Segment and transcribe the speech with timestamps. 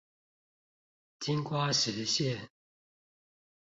[1.19, 2.49] 金瓜石線